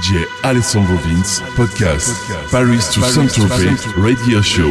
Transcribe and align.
DJ 0.00 0.26
Alessandro 0.42 0.96
Vince, 0.96 1.42
podcast, 1.56 2.08
Paris 2.50 2.88
to 2.88 3.02
Saint-Tropez 3.02 3.86
Radio 3.96 4.40
Show. 4.40 4.70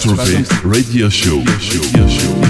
Saint-Tropez. 0.00 0.48
Radio 0.64 1.10
show. 1.10 1.42
Radio 1.44 2.08
Show. 2.08 2.49